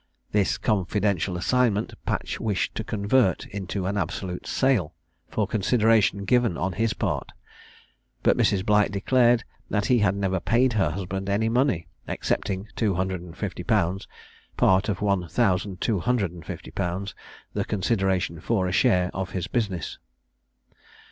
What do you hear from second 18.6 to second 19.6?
a share of his